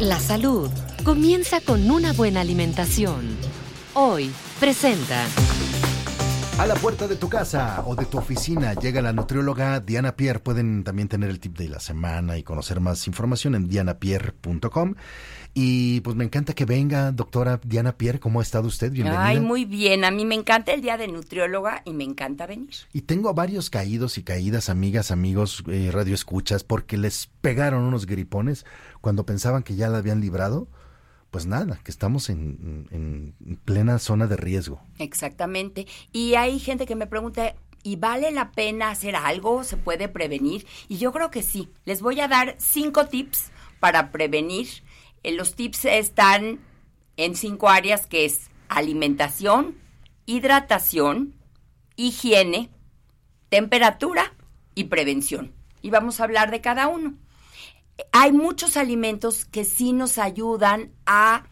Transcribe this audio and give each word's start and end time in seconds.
La 0.00 0.18
salud 0.18 0.70
comienza 1.04 1.60
con 1.60 1.90
una 1.90 2.14
buena 2.14 2.40
alimentación. 2.40 3.36
Hoy 3.92 4.30
presenta. 4.58 5.26
A 6.58 6.66
la 6.66 6.74
puerta 6.74 7.08
de 7.08 7.16
tu 7.16 7.28
casa 7.30 7.82
o 7.86 7.94
de 7.94 8.04
tu 8.04 8.18
oficina 8.18 8.74
llega 8.74 9.00
la 9.00 9.14
nutrióloga 9.14 9.80
Diana 9.80 10.16
Pierre. 10.16 10.40
Pueden 10.40 10.84
también 10.84 11.08
tener 11.08 11.30
el 11.30 11.40
tip 11.40 11.56
de 11.56 11.68
la 11.70 11.80
semana 11.80 12.36
y 12.36 12.42
conocer 12.42 12.80
más 12.80 13.06
información 13.06 13.54
en 13.54 13.66
dianapierre.com. 13.68 14.94
Y 15.54 16.00
pues 16.02 16.16
me 16.16 16.24
encanta 16.24 16.52
que 16.52 16.66
venga, 16.66 17.12
doctora 17.12 17.60
Diana 17.64 17.96
Pierre. 17.96 18.20
¿Cómo 18.20 18.40
ha 18.40 18.42
estado 18.42 18.68
usted? 18.68 18.92
Bienvenida. 18.92 19.24
Ay, 19.24 19.40
muy 19.40 19.64
bien. 19.64 20.04
A 20.04 20.10
mí 20.10 20.26
me 20.26 20.34
encanta 20.34 20.72
el 20.72 20.82
día 20.82 20.98
de 20.98 21.08
nutrióloga 21.08 21.80
y 21.86 21.94
me 21.94 22.04
encanta 22.04 22.46
venir. 22.46 22.74
Y 22.92 23.02
tengo 23.02 23.32
varios 23.32 23.70
caídos 23.70 24.18
y 24.18 24.22
caídas, 24.22 24.68
amigas, 24.68 25.10
amigos, 25.10 25.64
eh, 25.66 25.90
radioescuchas, 25.90 26.62
porque 26.62 26.98
les 26.98 27.30
pegaron 27.40 27.84
unos 27.84 28.04
gripones 28.04 28.66
cuando 29.00 29.24
pensaban 29.24 29.62
que 29.62 29.76
ya 29.76 29.88
la 29.88 29.98
habían 29.98 30.20
librado. 30.20 30.68
Pues 31.30 31.46
nada, 31.46 31.78
que 31.84 31.90
estamos 31.90 32.28
en, 32.28 32.88
en- 32.90 33.34
en 33.44 33.56
plena 33.56 33.98
zona 33.98 34.26
de 34.26 34.36
riesgo. 34.36 34.80
Exactamente. 34.98 35.86
Y 36.12 36.34
hay 36.34 36.58
gente 36.58 36.86
que 36.86 36.96
me 36.96 37.06
pregunta, 37.06 37.54
¿y 37.84 37.96
vale 37.96 38.30
la 38.32 38.50
pena 38.50 38.90
hacer 38.90 39.14
algo? 39.14 39.62
¿Se 39.62 39.76
puede 39.76 40.08
prevenir? 40.08 40.66
Y 40.88 40.98
yo 40.98 41.12
creo 41.12 41.30
que 41.30 41.42
sí. 41.42 41.70
Les 41.84 42.02
voy 42.02 42.20
a 42.20 42.26
dar 42.28 42.56
cinco 42.58 43.06
tips 43.06 43.50
para 43.78 44.10
prevenir. 44.10 44.68
Eh, 45.22 45.32
los 45.32 45.54
tips 45.54 45.84
están 45.84 46.58
en 47.16 47.36
cinco 47.36 47.68
áreas 47.68 48.06
que 48.06 48.24
es 48.24 48.50
alimentación, 48.68 49.76
hidratación, 50.26 51.34
higiene, 51.96 52.70
temperatura 53.48 54.32
y 54.74 54.84
prevención. 54.84 55.52
Y 55.82 55.90
vamos 55.90 56.20
a 56.20 56.24
hablar 56.24 56.50
de 56.50 56.60
cada 56.60 56.88
uno. 56.88 57.14
Hay 58.12 58.32
muchos 58.32 58.76
alimentos 58.76 59.44
que 59.44 59.64
sí 59.64 59.92
nos 59.92 60.18
ayudan 60.18 60.92
a 61.06 61.49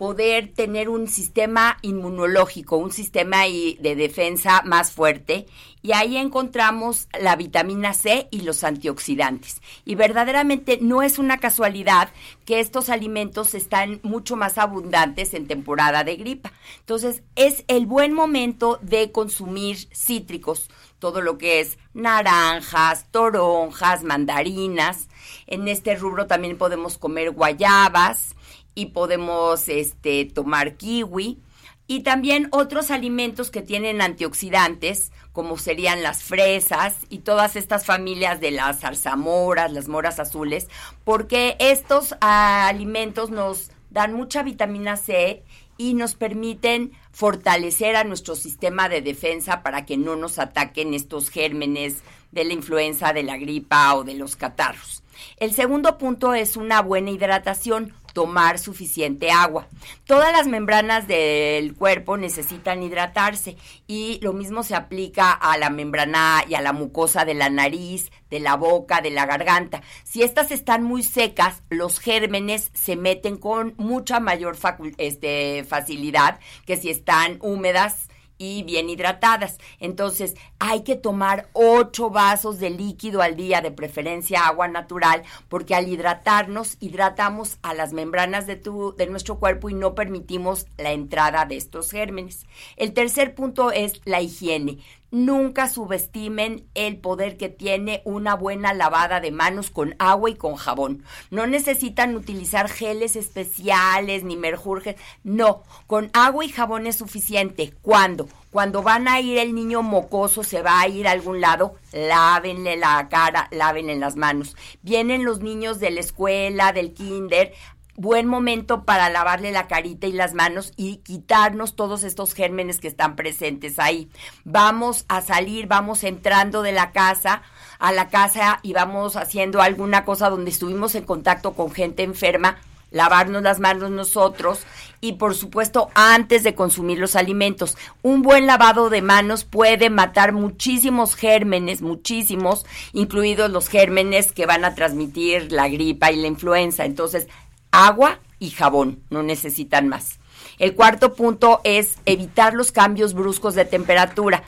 poder 0.00 0.50
tener 0.54 0.88
un 0.88 1.08
sistema 1.08 1.76
inmunológico, 1.82 2.78
un 2.78 2.90
sistema 2.90 3.42
de 3.42 3.94
defensa 3.96 4.62
más 4.64 4.92
fuerte. 4.92 5.44
Y 5.82 5.92
ahí 5.92 6.16
encontramos 6.16 7.06
la 7.20 7.36
vitamina 7.36 7.92
C 7.92 8.26
y 8.30 8.40
los 8.40 8.64
antioxidantes. 8.64 9.60
Y 9.84 9.96
verdaderamente 9.96 10.78
no 10.80 11.02
es 11.02 11.18
una 11.18 11.36
casualidad 11.36 12.08
que 12.46 12.60
estos 12.60 12.88
alimentos 12.88 13.52
están 13.52 14.00
mucho 14.02 14.36
más 14.36 14.56
abundantes 14.56 15.34
en 15.34 15.46
temporada 15.46 16.02
de 16.02 16.16
gripa. 16.16 16.50
Entonces 16.78 17.22
es 17.36 17.64
el 17.68 17.84
buen 17.84 18.14
momento 18.14 18.78
de 18.80 19.12
consumir 19.12 19.86
cítricos, 19.94 20.70
todo 20.98 21.20
lo 21.20 21.36
que 21.36 21.60
es 21.60 21.76
naranjas, 21.92 23.04
toronjas, 23.10 24.02
mandarinas. 24.02 25.08
En 25.46 25.68
este 25.68 25.94
rubro 25.94 26.26
también 26.26 26.56
podemos 26.56 26.96
comer 26.96 27.32
guayabas 27.32 28.34
y 28.74 28.86
podemos 28.86 29.68
este, 29.68 30.24
tomar 30.24 30.76
kiwi. 30.76 31.38
Y 31.86 32.00
también 32.00 32.48
otros 32.52 32.92
alimentos 32.92 33.50
que 33.50 33.62
tienen 33.62 34.00
antioxidantes, 34.00 35.10
como 35.32 35.58
serían 35.58 36.02
las 36.02 36.22
fresas 36.22 36.94
y 37.08 37.18
todas 37.18 37.56
estas 37.56 37.84
familias 37.84 38.40
de 38.40 38.52
las 38.52 38.80
zarzamoras, 38.80 39.72
las 39.72 39.88
moras 39.88 40.20
azules, 40.20 40.68
porque 41.02 41.56
estos 41.58 42.14
alimentos 42.20 43.30
nos 43.30 43.72
dan 43.90 44.12
mucha 44.14 44.44
vitamina 44.44 44.96
C 44.96 45.42
y 45.78 45.94
nos 45.94 46.14
permiten 46.14 46.92
fortalecer 47.10 47.96
a 47.96 48.04
nuestro 48.04 48.36
sistema 48.36 48.88
de 48.88 49.02
defensa 49.02 49.62
para 49.62 49.84
que 49.84 49.96
no 49.96 50.14
nos 50.14 50.38
ataquen 50.38 50.94
estos 50.94 51.30
gérmenes 51.30 52.02
de 52.32 52.44
la 52.44 52.52
influenza, 52.52 53.12
de 53.12 53.22
la 53.22 53.36
gripa 53.36 53.94
o 53.94 54.04
de 54.04 54.14
los 54.14 54.36
catarros. 54.36 55.02
El 55.36 55.52
segundo 55.52 55.98
punto 55.98 56.34
es 56.34 56.56
una 56.56 56.82
buena 56.82 57.10
hidratación, 57.10 57.94
tomar 58.12 58.58
suficiente 58.58 59.30
agua. 59.30 59.66
Todas 60.04 60.32
las 60.32 60.46
membranas 60.46 61.06
del 61.06 61.74
cuerpo 61.74 62.16
necesitan 62.16 62.82
hidratarse 62.82 63.56
y 63.86 64.18
lo 64.22 64.32
mismo 64.32 64.62
se 64.62 64.74
aplica 64.74 65.32
a 65.32 65.56
la 65.58 65.70
membrana 65.70 66.44
y 66.48 66.54
a 66.54 66.60
la 66.60 66.72
mucosa 66.72 67.24
de 67.24 67.34
la 67.34 67.50
nariz, 67.50 68.10
de 68.30 68.40
la 68.40 68.56
boca, 68.56 69.00
de 69.00 69.10
la 69.10 69.26
garganta. 69.26 69.82
Si 70.04 70.22
estas 70.22 70.50
están 70.50 70.82
muy 70.82 71.02
secas, 71.02 71.62
los 71.70 71.98
gérmenes 71.98 72.70
se 72.74 72.96
meten 72.96 73.36
con 73.36 73.74
mucha 73.76 74.20
mayor 74.20 74.56
este, 74.98 75.64
facilidad 75.64 76.40
que 76.66 76.76
si 76.76 76.90
están 76.90 77.38
húmedas 77.40 78.09
y 78.40 78.62
bien 78.62 78.88
hidratadas. 78.88 79.58
Entonces, 79.80 80.34
hay 80.58 80.80
que 80.82 80.96
tomar 80.96 81.48
8 81.52 82.08
vasos 82.08 82.58
de 82.58 82.70
líquido 82.70 83.20
al 83.20 83.36
día, 83.36 83.60
de 83.60 83.70
preferencia 83.70 84.46
agua 84.46 84.66
natural, 84.66 85.22
porque 85.50 85.74
al 85.74 85.86
hidratarnos, 85.88 86.78
hidratamos 86.80 87.58
a 87.60 87.74
las 87.74 87.92
membranas 87.92 88.46
de, 88.46 88.56
tu, 88.56 88.96
de 88.96 89.06
nuestro 89.06 89.38
cuerpo 89.38 89.68
y 89.68 89.74
no 89.74 89.94
permitimos 89.94 90.66
la 90.78 90.92
entrada 90.92 91.44
de 91.44 91.56
estos 91.56 91.90
gérmenes. 91.90 92.46
El 92.76 92.94
tercer 92.94 93.34
punto 93.34 93.72
es 93.72 94.00
la 94.06 94.22
higiene. 94.22 94.78
Nunca 95.10 95.68
subestimen 95.68 96.68
el 96.74 96.98
poder 96.98 97.36
que 97.36 97.48
tiene 97.48 98.00
una 98.04 98.34
buena 98.34 98.72
lavada 98.74 99.20
de 99.20 99.32
manos 99.32 99.70
con 99.70 99.96
agua 99.98 100.30
y 100.30 100.36
con 100.36 100.54
jabón. 100.54 101.04
No 101.30 101.46
necesitan 101.46 102.14
utilizar 102.14 102.68
geles 102.68 103.16
especiales 103.16 104.22
ni 104.22 104.36
merjurjes. 104.36 104.96
No, 105.24 105.64
con 105.86 106.10
agua 106.12 106.44
y 106.44 106.48
jabón 106.48 106.86
es 106.86 106.96
suficiente. 106.96 107.74
¿Cuándo? 107.82 108.28
Cuando 108.50 108.82
van 108.82 109.06
a 109.06 109.20
ir 109.20 109.38
el 109.38 109.54
niño 109.54 109.82
mocoso, 109.82 110.42
se 110.42 110.62
va 110.62 110.80
a 110.80 110.88
ir 110.88 111.06
a 111.06 111.12
algún 111.12 111.40
lado, 111.40 111.76
lávenle 111.92 112.76
la 112.76 113.08
cara, 113.08 113.48
lávenle 113.52 113.96
las 113.96 114.16
manos. 114.16 114.56
Vienen 114.82 115.24
los 115.24 115.40
niños 115.40 115.78
de 115.78 115.90
la 115.90 116.00
escuela, 116.00 116.72
del 116.72 116.92
kinder, 116.92 117.52
buen 117.96 118.26
momento 118.26 118.84
para 118.84 119.10
lavarle 119.10 119.52
la 119.52 119.68
carita 119.68 120.06
y 120.06 120.12
las 120.12 120.34
manos 120.34 120.72
y 120.76 120.98
quitarnos 120.98 121.76
todos 121.76 122.04
estos 122.04 122.34
gérmenes 122.34 122.80
que 122.80 122.88
están 122.88 123.16
presentes 123.16 123.78
ahí. 123.78 124.08
Vamos 124.44 125.04
a 125.08 125.20
salir, 125.20 125.66
vamos 125.66 126.04
entrando 126.04 126.62
de 126.62 126.72
la 126.72 126.92
casa 126.92 127.42
a 127.80 127.92
la 127.92 128.08
casa 128.08 128.60
y 128.62 128.72
vamos 128.74 129.16
haciendo 129.16 129.60
alguna 129.62 130.04
cosa 130.04 130.30
donde 130.30 130.50
estuvimos 130.50 130.94
en 130.94 131.04
contacto 131.04 131.54
con 131.54 131.72
gente 131.72 132.02
enferma, 132.02 132.58
lavarnos 132.90 133.42
las 133.42 133.58
manos 133.58 133.90
nosotros 133.90 134.60
y 135.00 135.14
por 135.14 135.34
supuesto 135.34 135.88
antes 135.94 136.42
de 136.42 136.54
consumir 136.54 136.98
los 136.98 137.16
alimentos. 137.16 137.76
Un 138.02 138.22
buen 138.22 138.46
lavado 138.46 138.90
de 138.90 139.00
manos 139.00 139.44
puede 139.44 139.88
matar 139.88 140.32
muchísimos 140.32 141.14
gérmenes, 141.14 141.80
muchísimos, 141.80 142.66
incluidos 142.92 143.50
los 143.50 143.68
gérmenes 143.68 144.32
que 144.32 144.46
van 144.46 144.64
a 144.64 144.74
transmitir 144.74 145.50
la 145.50 145.68
gripa 145.68 146.12
y 146.12 146.16
la 146.16 146.26
influenza. 146.26 146.84
Entonces, 146.84 147.28
agua 147.70 148.18
y 148.38 148.50
jabón, 148.50 149.02
no 149.10 149.22
necesitan 149.22 149.88
más. 149.88 150.18
El 150.58 150.74
cuarto 150.74 151.14
punto 151.14 151.60
es 151.64 151.98
evitar 152.06 152.54
los 152.54 152.72
cambios 152.72 153.14
bruscos 153.14 153.54
de 153.54 153.64
temperatura. 153.64 154.42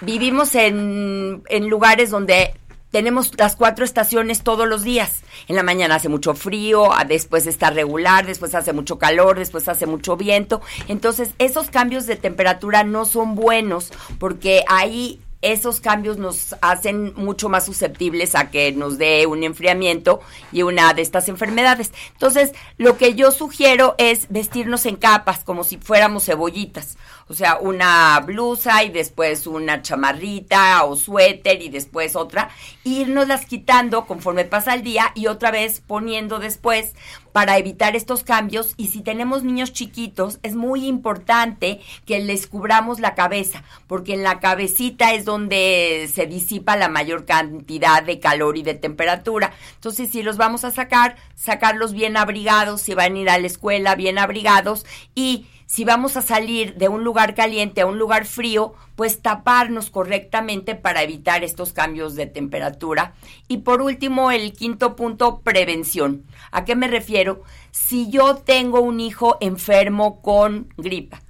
Vivimos 0.00 0.54
en, 0.54 1.42
en 1.48 1.68
lugares 1.68 2.10
donde 2.10 2.54
tenemos 2.94 3.32
las 3.38 3.56
cuatro 3.56 3.84
estaciones 3.84 4.44
todos 4.44 4.68
los 4.68 4.84
días. 4.84 5.22
En 5.48 5.56
la 5.56 5.64
mañana 5.64 5.96
hace 5.96 6.08
mucho 6.08 6.34
frío, 6.34 6.90
después 7.08 7.44
está 7.48 7.70
regular, 7.70 8.24
después 8.24 8.54
hace 8.54 8.72
mucho 8.72 8.98
calor, 8.98 9.36
después 9.36 9.66
hace 9.66 9.86
mucho 9.86 10.16
viento. 10.16 10.62
Entonces, 10.86 11.30
esos 11.38 11.70
cambios 11.70 12.06
de 12.06 12.14
temperatura 12.14 12.84
no 12.84 13.04
son 13.04 13.34
buenos 13.34 13.90
porque 14.20 14.62
ahí 14.68 15.20
esos 15.44 15.80
cambios 15.80 16.16
nos 16.16 16.56
hacen 16.62 17.12
mucho 17.16 17.48
más 17.48 17.66
susceptibles 17.66 18.34
a 18.34 18.50
que 18.50 18.72
nos 18.72 18.98
dé 18.98 19.26
un 19.26 19.44
enfriamiento 19.44 20.20
y 20.52 20.62
una 20.62 20.94
de 20.94 21.02
estas 21.02 21.28
enfermedades. 21.28 21.92
Entonces, 22.12 22.52
lo 22.78 22.96
que 22.96 23.14
yo 23.14 23.30
sugiero 23.30 23.94
es 23.98 24.26
vestirnos 24.30 24.86
en 24.86 24.96
capas, 24.96 25.44
como 25.44 25.62
si 25.62 25.76
fuéramos 25.76 26.24
cebollitas. 26.24 26.96
O 27.26 27.34
sea, 27.34 27.58
una 27.58 28.20
blusa 28.20 28.84
y 28.84 28.90
después 28.90 29.46
una 29.46 29.80
chamarrita 29.82 30.84
o 30.84 30.96
suéter 30.96 31.62
y 31.62 31.68
después 31.68 32.16
otra. 32.16 32.50
Irnoslas 32.84 33.46
quitando 33.46 34.06
conforme 34.06 34.44
pasa 34.44 34.74
el 34.74 34.82
día 34.82 35.10
y 35.14 35.26
otra 35.26 35.50
vez 35.50 35.80
poniendo 35.86 36.38
después 36.38 36.94
para 37.34 37.58
evitar 37.58 37.96
estos 37.96 38.22
cambios. 38.22 38.74
Y 38.76 38.86
si 38.86 39.00
tenemos 39.00 39.42
niños 39.42 39.72
chiquitos, 39.72 40.38
es 40.44 40.54
muy 40.54 40.86
importante 40.86 41.80
que 42.06 42.20
les 42.20 42.46
cubramos 42.46 43.00
la 43.00 43.16
cabeza, 43.16 43.64
porque 43.88 44.14
en 44.14 44.22
la 44.22 44.38
cabecita 44.38 45.12
es 45.14 45.24
donde 45.24 46.08
se 46.14 46.26
disipa 46.26 46.76
la 46.76 46.88
mayor 46.88 47.24
cantidad 47.24 48.04
de 48.04 48.20
calor 48.20 48.56
y 48.56 48.62
de 48.62 48.74
temperatura. 48.74 49.52
Entonces, 49.74 50.12
si 50.12 50.22
los 50.22 50.36
vamos 50.36 50.64
a 50.64 50.70
sacar, 50.70 51.16
sacarlos 51.34 51.92
bien 51.92 52.16
abrigados, 52.16 52.82
si 52.82 52.94
van 52.94 53.16
a 53.16 53.18
ir 53.18 53.28
a 53.28 53.38
la 53.38 53.48
escuela 53.48 53.96
bien 53.96 54.16
abrigados 54.18 54.86
y 55.16 55.46
si 55.66 55.84
vamos 55.84 56.16
a 56.16 56.22
salir 56.22 56.74
de 56.74 56.88
un 56.88 57.04
lugar 57.04 57.34
caliente 57.34 57.80
a 57.80 57.86
un 57.86 57.98
lugar 57.98 58.26
frío, 58.26 58.74
pues 58.96 59.22
taparnos 59.22 59.90
correctamente 59.90 60.74
para 60.74 61.02
evitar 61.02 61.42
estos 61.44 61.72
cambios 61.72 62.14
de 62.14 62.26
temperatura. 62.26 63.14
Y 63.48 63.58
por 63.58 63.82
último, 63.82 64.30
el 64.30 64.52
quinto 64.52 64.96
punto, 64.96 65.40
prevención. 65.40 66.24
¿A 66.50 66.64
qué 66.64 66.76
me 66.76 66.88
refiero? 66.88 67.42
Si 67.70 68.10
yo 68.10 68.36
tengo 68.36 68.80
un 68.80 69.00
hijo 69.00 69.36
enfermo 69.40 70.20
con 70.22 70.72
gripa, 70.76 71.22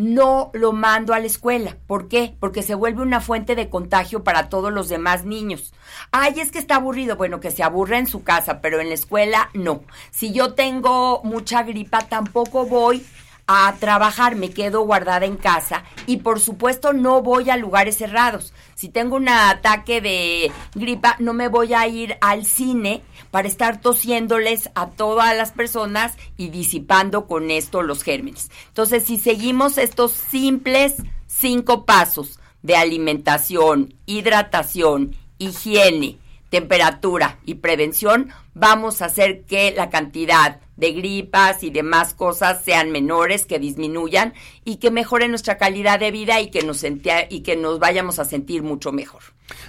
no 0.00 0.50
lo 0.54 0.72
mando 0.72 1.12
a 1.12 1.18
la 1.18 1.26
escuela. 1.26 1.76
¿Por 1.86 2.08
qué? 2.08 2.34
Porque 2.40 2.62
se 2.62 2.74
vuelve 2.74 3.02
una 3.02 3.20
fuente 3.20 3.54
de 3.54 3.68
contagio 3.68 4.24
para 4.24 4.48
todos 4.48 4.72
los 4.72 4.88
demás 4.88 5.26
niños. 5.26 5.74
Ay, 6.10 6.40
es 6.40 6.50
que 6.50 6.58
está 6.58 6.76
aburrido. 6.76 7.16
Bueno, 7.16 7.38
que 7.38 7.50
se 7.50 7.62
aburra 7.62 7.98
en 7.98 8.06
su 8.06 8.22
casa, 8.22 8.62
pero 8.62 8.80
en 8.80 8.88
la 8.88 8.94
escuela 8.94 9.50
no. 9.52 9.82
Si 10.10 10.32
yo 10.32 10.54
tengo 10.54 11.20
mucha 11.22 11.64
gripa, 11.64 12.08
tampoco 12.08 12.64
voy 12.64 13.04
a 13.46 13.74
trabajar, 13.78 14.36
me 14.36 14.50
quedo 14.50 14.82
guardada 14.82 15.26
en 15.26 15.36
casa 15.36 15.84
y 16.06 16.18
por 16.18 16.40
supuesto 16.40 16.92
no 16.92 17.22
voy 17.22 17.50
a 17.50 17.56
lugares 17.56 17.96
cerrados. 17.96 18.52
Si 18.74 18.88
tengo 18.88 19.16
un 19.16 19.28
ataque 19.28 20.00
de 20.00 20.52
gripa, 20.74 21.16
no 21.18 21.32
me 21.32 21.48
voy 21.48 21.74
a 21.74 21.86
ir 21.86 22.16
al 22.20 22.44
cine 22.44 23.02
para 23.30 23.48
estar 23.48 23.80
tosiéndoles 23.80 24.70
a 24.74 24.88
todas 24.90 25.36
las 25.36 25.52
personas 25.52 26.16
y 26.36 26.48
disipando 26.48 27.26
con 27.26 27.50
esto 27.50 27.82
los 27.82 28.02
gérmenes. 28.02 28.50
Entonces, 28.68 29.04
si 29.04 29.18
seguimos 29.18 29.78
estos 29.78 30.12
simples 30.12 30.94
cinco 31.26 31.84
pasos 31.84 32.40
de 32.62 32.76
alimentación, 32.76 33.94
hidratación, 34.06 35.16
higiene, 35.38 36.18
temperatura 36.50 37.38
y 37.46 37.54
prevención, 37.54 38.30
vamos 38.54 39.00
a 39.00 39.06
hacer 39.06 39.42
que 39.42 39.72
la 39.72 39.88
cantidad 39.88 40.60
de 40.80 40.92
gripas 40.92 41.62
y 41.62 41.70
demás 41.70 42.14
cosas 42.14 42.64
sean 42.64 42.90
menores, 42.90 43.46
que 43.46 43.58
disminuyan 43.58 44.34
y 44.64 44.76
que 44.76 44.90
mejore 44.90 45.28
nuestra 45.28 45.58
calidad 45.58 46.00
de 46.00 46.10
vida 46.10 46.40
y 46.40 46.50
que 46.50 46.62
nos 46.62 46.84
y 47.28 47.40
que 47.40 47.56
nos 47.56 47.78
vayamos 47.78 48.18
a 48.18 48.24
sentir 48.24 48.62
mucho 48.62 48.90
mejor. 48.90 49.22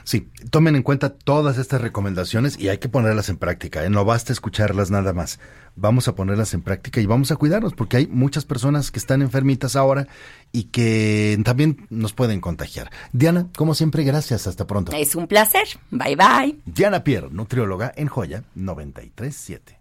Sí, 0.04 0.30
tomen 0.50 0.76
en 0.76 0.84
cuenta 0.84 1.10
todas 1.10 1.58
estas 1.58 1.82
recomendaciones 1.82 2.60
y 2.60 2.70
hay 2.70 2.78
que 2.78 2.90
ponerlas 2.90 3.30
en 3.30 3.38
práctica. 3.38 3.84
¿eh? 3.84 3.90
No 3.90 4.06
basta 4.06 4.34
escucharlas 4.34 4.92
nada 4.92 5.14
más. 5.14 5.40
Vamos 5.76 6.08
a 6.08 6.16
ponerlas 6.16 6.54
en 6.54 6.62
práctica 6.62 7.00
y 7.02 7.06
vamos 7.06 7.32
a 7.32 7.36
cuidarnos 7.36 7.74
porque 7.74 7.98
hay 7.98 8.08
muchas 8.08 8.46
personas 8.46 8.92
que 8.92 9.00
están 9.00 9.22
enfermitas 9.22 9.76
ahora 9.76 10.08
y 10.52 10.66
que 10.66 11.40
también 11.44 11.88
nos 11.90 12.14
pueden 12.14 12.42
contagiar. 12.42 12.92
Diana, 13.14 13.48
como 13.56 13.74
siempre, 13.74 14.04
gracias. 14.04 14.48
Hasta 14.48 14.68
pronto. 14.68 14.92
Es 14.96 15.16
un 15.16 15.28
placer. 15.28 15.68
Bye 15.90 16.16
bye. 16.16 16.58
Diana 16.66 17.04
Pierre, 17.04 17.30
nutrióloga 17.32 17.92
en 17.96 18.08
Joya 18.08 18.44
937. 18.56 19.81